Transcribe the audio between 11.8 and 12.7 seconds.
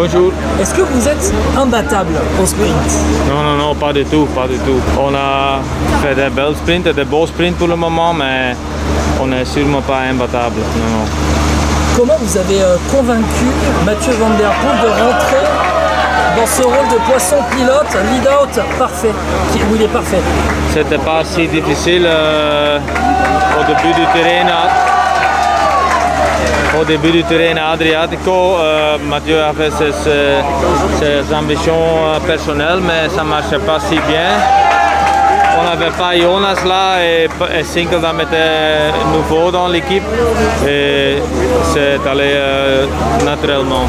Comment vous avez